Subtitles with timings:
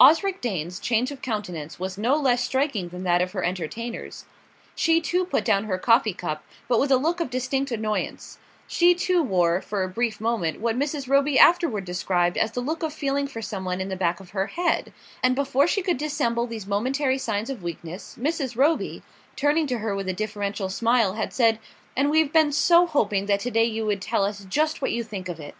[0.00, 4.24] Osric Dane's change of countenance was no less striking than that of her entertainers.
[4.74, 8.94] She too put down her coffee cup, but with a look of distinct annoyance; she
[8.94, 11.08] too wore, for a brief moment, what Mrs.
[11.08, 14.46] Roby afterward described as the look of feeling for something in the back of her
[14.46, 18.56] head; and before she could dissemble these momentary signs of weakness, Mrs.
[18.56, 19.02] Roby,
[19.36, 21.58] turning to her with a deferential smile, had said:
[21.94, 25.04] "And we've been so hoping that to day you would tell us just what you
[25.04, 25.54] think of it."